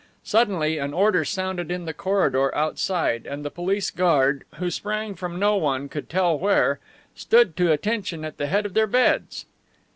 [0.23, 5.37] Suddenly an order sounded in the corridor outside, and the police guard, who sprang from
[5.37, 6.79] no one could tell where,
[7.13, 9.45] stood to attention at the head of their beds.